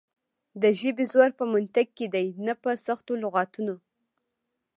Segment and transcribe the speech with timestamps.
[0.61, 3.75] د ژبې زور په منطق کې دی نه په سختو لغتونو.